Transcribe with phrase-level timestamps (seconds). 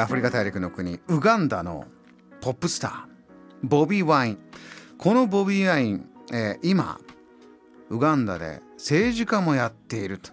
[0.00, 1.84] アフリカ大陸の国ウガンダの
[2.40, 3.02] ポップスター
[3.62, 4.38] ボビー・ワイン。
[4.96, 6.98] このボビー・ワイン、えー今
[7.90, 10.30] ウガンダで政治家もやっていると、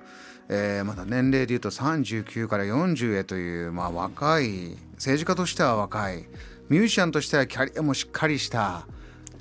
[0.47, 6.29] えーまだ年齢でいうと39から40へという、まあ、若い政治家としては若い
[6.69, 8.87] ミュージシャンとしてはキャリアもしっかりした、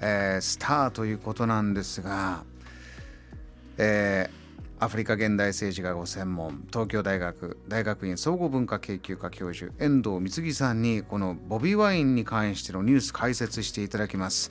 [0.00, 2.42] えースターということなんですが、
[3.78, 4.45] えー
[4.78, 14.50] アフリカ現代政治がご専門東京大学大学院総合文化研究科教授遠藤光さんにこのボビーワインに関してのニュース解説していただきます。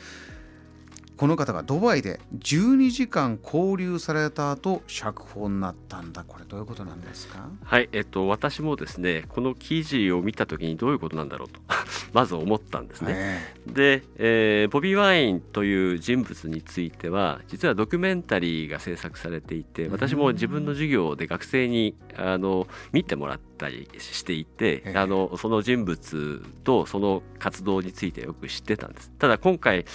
[1.17, 6.23] この方がドバイで12時間拘留された後釈放になったんだ。
[6.27, 7.49] これどういうことなんですか？
[7.63, 11.61] はい、えっと、私もですねこの記事を見た時にどういうことなんだろうと
[12.13, 13.13] まず思ったんですね。
[13.15, 24.97] えで、えーボビー・ワインという人物については実はドキュメンタリーが制作されていて私も自分の授業で学生にあの見てもらったりしていて、ええ。
[24.97, 29.11] あのその人物とその活動についてよく知ってたんです。
[29.17, 29.85] ただ今回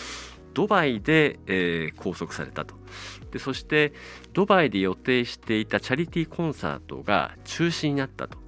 [0.55, 2.75] ドバイで、えー拘束されたと。
[3.31, 3.93] でそして
[4.33, 8.39] ドバイで予定していたチャリティーコンサートが中止になったと。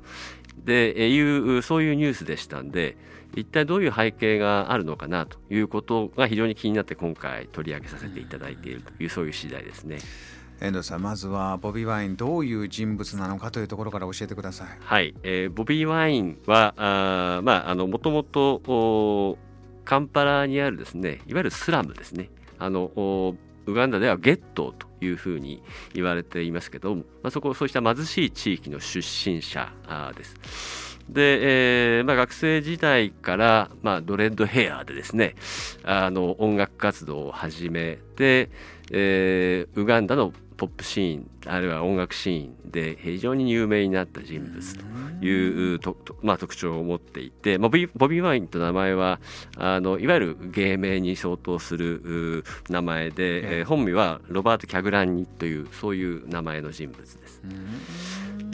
[0.64, 2.97] でえーいうそういうニュースでしたんで
[3.34, 8.92] 一体どういう背景があるのかなということが非常に気になって今回取り上げさせていただいていると。
[9.03, 9.97] いうそういう次第ですね。
[9.97, 10.33] ー
[10.67, 14.69] 遠藤さんまずはボビー・ワインどういう人物なのかというところから教えてください。
[14.80, 19.39] はい、えーボビー・ワインはあーまああのもともとお
[19.84, 25.62] カンパラにあるですねいわゆるスラムですねあのウガンダではゲットというふうに
[25.94, 29.72] 言われていますけど、まあ、そこそうした貧しい地域の出身者
[30.16, 30.98] です。
[31.08, 35.34] で、えーまあ、学生時代から、まあ、ドレッドヘアでですね
[35.83, 38.50] あの音楽活動を始めて、
[38.91, 44.84] えーウガンダのポップシーンあるいは音楽シーンで非常に有名になった人物と
[45.24, 49.18] いうととまあ、特徴を持っていて、まあ、ボビーボビー・ワインと名前は
[49.56, 53.58] あのいわゆる芸名に相当するう名前で、ええ。
[53.58, 57.42] えー本名はロバート・キャグランニというそういう名前の人物です。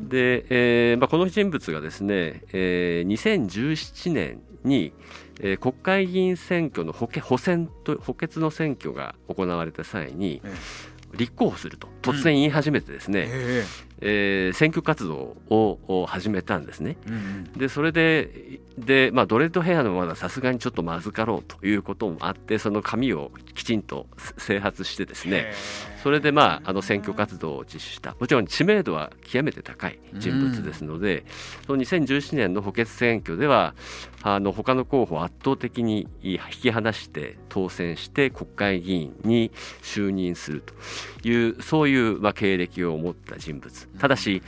[0.08, 4.94] で、えーまあ、この人物がですね、えー2017年に、
[5.40, 10.54] えー国会議員選挙の補欠補選と補欠の選挙が行われた際にえ
[11.14, 13.64] 立候補すると突然言い始めてですね、え。
[14.00, 16.97] えー選挙活動をを始めたんですね。
[17.06, 17.44] うんうん。
[17.56, 24.06] でそれでで、まあ、ドレッドヘアのまださすがにちょっとまずかろうということもあってその髪をきちんと
[24.37, 25.53] 整髪してですね。
[26.03, 28.14] それでまああの選挙活動を実施した。
[28.19, 31.25] もちろん知名度は極めて高い人物ですので、
[31.66, 33.75] その2017年の補欠選挙では
[34.22, 39.50] あの他の候補を圧倒的に引き離して当選して国会議員に
[39.82, 44.42] 就任するというそういうまあ経歴を持った人物ただし、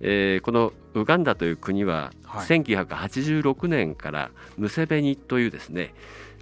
[0.00, 2.46] えーこのウガンダという国ははい。
[2.46, 5.94] 1986年からムセベニというですね、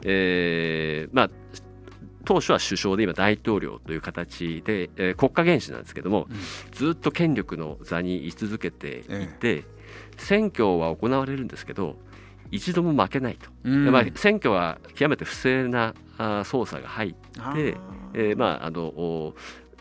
[0.04, 1.30] えーまあ
[2.24, 6.36] 当初は首相で今大統領という形で、えー国家元首なんですけども、うん。
[6.72, 9.64] ずっと権力の座に居続けていて、
[10.16, 11.96] 選挙は行われるんですけど
[12.52, 13.84] 一度も負けないと、うん。
[13.86, 17.76] でまあ、選挙は極めて不正なあー操作が入って、
[18.14, 19.34] えーまああのお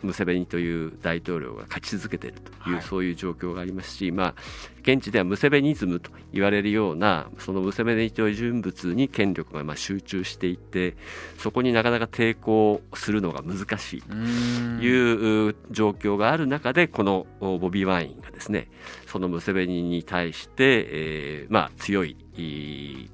[0.03, 2.83] ムセベニという大統領が勝ち続けているという、はい。
[2.83, 4.35] そういう状況がありますし、まあ、
[4.81, 10.95] 現地ではムセベニズムと言われるようなそのムセベニという人物に権力がまあ集中していて
[11.37, 18.69] そこになかなか抵抗するのが難しいとうんいうう状況がある中でこのおボビー・ワインがですね
[19.07, 22.15] そのムセベニに対して、えーまあ、強い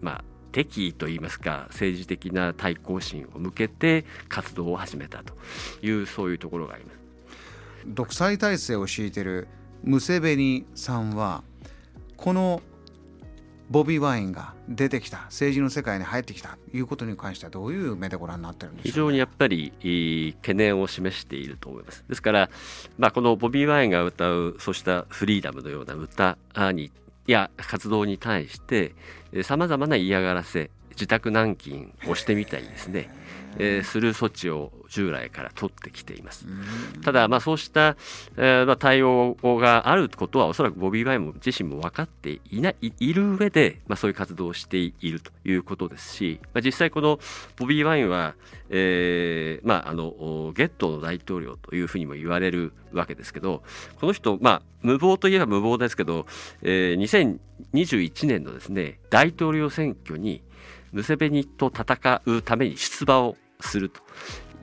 [0.01, 0.23] まあ、
[0.57, 5.35] 敵意といいますか政治的な対抗心を向けて活動を始めたと
[5.83, 6.97] いうそういうところがあります。
[7.85, 9.47] 独裁体制を敷いている
[9.83, 11.43] ムセベニさんは
[12.15, 12.63] この
[13.69, 22.03] ボビー・ワインが出てきた政治の世界に入ってきたということに関してはどういう目でご覧になってるんでしょう非常にやっぱり懸念を示していると思います。
[22.09, 22.49] ですから、
[22.97, 26.39] まあ、このボビー・ワインが歌うそうしたフリーダムのような歌
[26.71, 26.91] に
[27.27, 28.93] や活動に対して
[29.43, 33.09] さまざまな嫌がらせ自宅軟禁をしてみたりですね、
[33.59, 36.45] えーする措置を従来から取ってきています。
[37.03, 37.95] ただ、まあ、そうした、
[38.37, 47.19] えーまあ、対応があることはおそらくボビー・ワインも自身も分かっていないいいる上で、まあ、そういう活動をしているということですし、まあ、実際この
[47.57, 48.35] ボビー・ワインは、
[48.69, 53.63] えーまあ、あのおゲットーの大統領というふうにも言われるわけですけど
[53.99, 56.25] この人、まあ、無謀といえば無謀ですけど、
[56.61, 57.37] えー
[57.73, 60.43] 2021年のですね大統領選挙に
[60.91, 64.01] ムセベニと戦うために出馬をすると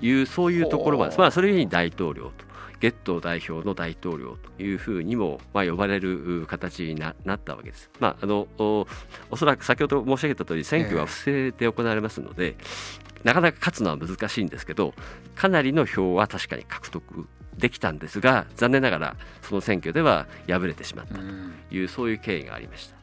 [0.00, 2.44] いうそういうところまで、まあ、それに大統領と
[2.80, 7.90] ゲット代表の大統領というふうにも、まあ、呼ばれる形になったわけです。
[7.98, 8.86] まあ、あのお
[9.30, 14.92] おそらく先ほど申し上げた通り選挙は不正で行われますので、えー、なかなか勝つのは難しいんですけど
[15.34, 17.26] かなりの票は確かに獲得
[17.56, 21.20] できたんですが残念ながらその選挙では敗れてしまったと
[21.70, 22.96] いう、うん、そういう経緯がありました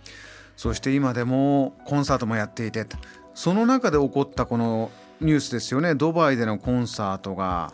[0.61, 2.85] そして今でもコンサートもやっていて。
[3.33, 4.91] その中で起こったこの
[5.21, 5.95] ニュースですよね。
[5.95, 7.73] ドバイでのコンサートが、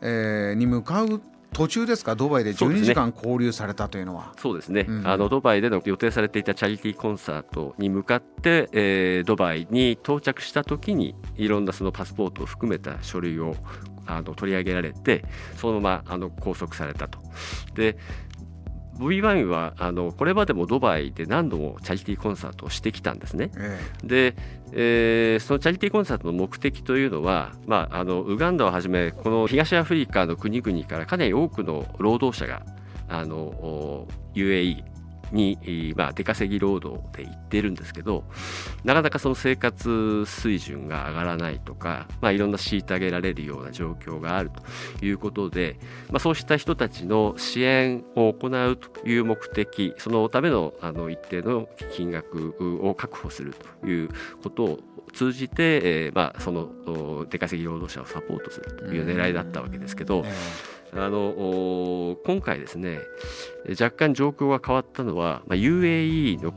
[0.00, 1.20] えー、に向かう
[1.52, 2.16] 途中ですか？
[2.16, 4.32] ドバイで12時間交流されたというのは。
[4.36, 13.54] そうですね、うん、あのドバイでの予定されていたチャリティーコンサートに向かって、えー、ドバイに到着した時にいろんなそのパスポートを含めた書類を
[14.06, 15.24] あの取り上げられて
[15.56, 17.20] そのままあの拘束されたと。
[17.74, 17.96] で
[18.98, 23.50] ボビー・ワインはあのこれまでもドバイで何度もチャリティーコンサートをしてきたんですね。
[23.56, 24.36] ええ、で、
[24.72, 32.62] えー、そのチャリティーコンサートの目的というのは、まあ、あのウガンダをはじめこの東アフリカの国々からかなり多くの労働者が
[33.08, 34.93] あの UAE
[35.32, 38.24] に、まあ、出稼ぎ労働で行ってるんですけど
[38.84, 44.50] なかなかその生活水準が上がらないとか、まあ、いろんな虐げられるような状況がある
[44.98, 45.78] ということで、
[46.10, 54.08] まあ、そうした人たちの支援を行うという目的そのためのあの一定の金額を確保するという
[54.42, 54.78] ことを
[55.14, 60.24] 通じて、えーまあ、その出稼ぎ労働者をサポートするという狙いだったわけですけど、
[60.96, 63.00] あの今回ですね
[63.68, 66.52] 若干状況が変わったのは、まあ、UAE の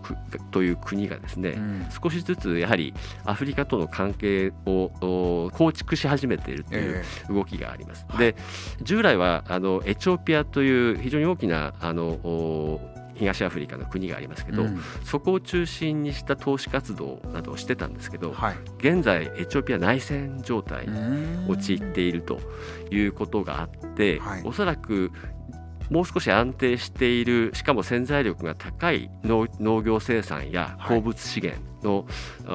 [0.52, 2.94] という国がですね、うん、少しずつやはり
[3.26, 8.06] アフリカとの関係を構築し始めているという動きがあります。
[8.12, 8.36] えー、で
[8.84, 12.80] 従来はあのエチオピアという非常に大きなあの
[13.18, 20.98] 東アフリカの国がありますけど、うん、そこを中心にした投資活動などをしてたんですけど、はい、現在エチオピア内戦状態に
[21.50, 22.40] 陥っていると
[22.92, 25.12] いうことがあって、はい、おそらく
[25.90, 32.06] もう少し安定しているしかも潜在力が高い農業生産や鉱物資源の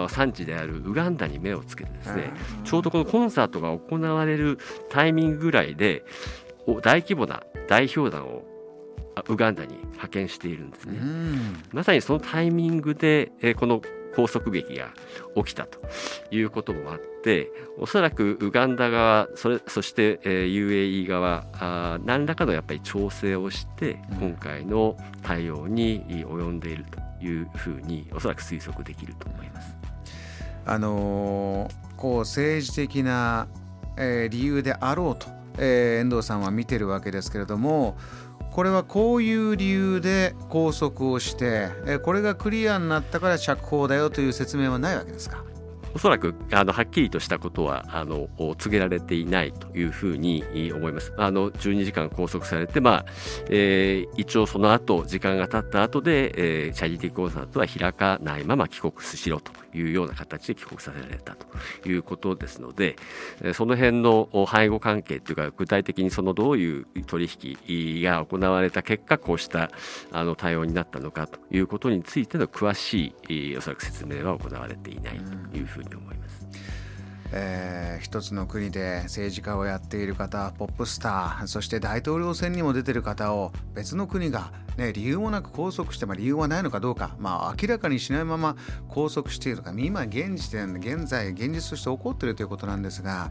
[0.08, 2.30] 産地であるウガンダに目をつけてですね、
[2.64, 4.58] ちょうどこのコンサートが行われる
[4.90, 6.04] タイミングぐらいで
[6.82, 8.42] 大規模な代表団を
[9.28, 10.98] ウガンダに派遣しているんですね。
[11.72, 13.82] まさにそのタイミングで、えこの
[14.14, 14.90] 拘束劇が
[15.34, 15.78] 起きたと
[16.30, 29.76] いうこともあっておそらくウガンダ側それそして、え UAE 側あ何らかのやっぱり調整をして今回の対応に及んでいるというふうにおそらく推測できると思います。
[30.64, 33.48] あのー、こう政治的な、
[33.96, 35.26] えー、理由であろうと、
[35.58, 37.96] えー、遠藤さんは見てるわけですけれども
[38.52, 41.70] これはこういう理由で拘束をして
[42.04, 45.42] これがクリアになったから釈放だよという説明はないわけですか？
[45.94, 50.42] おそらくあのはっきりとしたことはあの告げられていないというふうに
[50.74, 51.12] 思います。
[51.18, 53.06] あの12時間拘束されて、まあ
[53.50, 56.32] えー、一応その後時間が経った後で、
[56.66, 61.46] えー、チャリティーコンサートは開かないまま帰国しろというような形で帰国させられたと
[61.88, 62.96] いうことですので、
[63.54, 69.70] その辺の背後関係というか具体的にそのどういう取引が行われた結果こうした
[70.10, 75.18] あの対応になったのかということについての詳しいおそらく説明は行われていない
[75.50, 76.41] というふうに思います。
[77.34, 88.56] えー、一つの国で政治家をやっている方ポップスターそして大統領選にも出てる方を別の国が、ね、理由もなく拘束して、まあ、理由はないのかどうか、まあ、明らかにしないまま
[88.88, 93.30] 拘束しているとか今現時点現在現実として起こっているということなんですが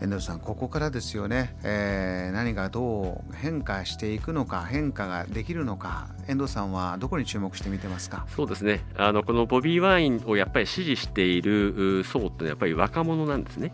[0.00, 6.08] 遠藤さんここからですよね、えー、何がどう変化していくのか変化ができるのか。
[6.26, 8.26] 遠藤さんはどこに注目して見てますか？
[8.34, 8.84] そうですね。
[8.96, 13.72] あのこのボビー・ワインをやっぱり支持している層ってやっぱり若者なんですね。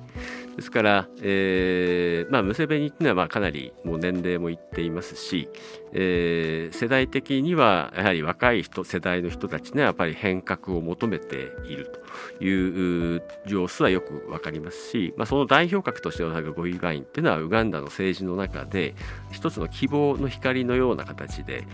[0.57, 5.51] ですから、えーまあ、ムセベニっていうのはまあかなりもう年齢もいっていますし、
[5.93, 11.93] えー、世代的にはやはり若い人世代の人たちにはやっぱり変革を求めている
[12.39, 18.95] という様子はよく分かりますし、まあ、その代表格としてのボビー・ワインっていうのはウガンダの政治の中で
[19.33, 21.67] 一つの希望の光のような形で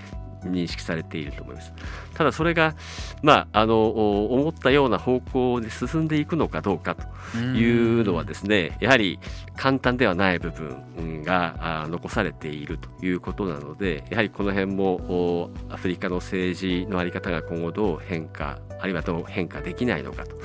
[0.44, 1.72] 認識されていると思います。
[2.14, 2.74] ただそれが、
[3.22, 9.18] まあ、あの思ったような方向で進んでいくのかどうかというのはですねやはり
[9.56, 20.36] 簡単ではない部分が残されているということなのでやはりこの辺もアフリカの政治の在り方が今後どう変化あるいはどう変化できないのかと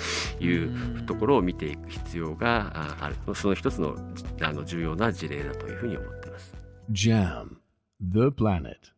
[0.44, 3.96] いうところを見ていく必要があるその一つの
[4.42, 6.54] あの重要な事例だというふうに思っています。
[6.92, 7.58] JAM
[8.00, 8.97] The Planet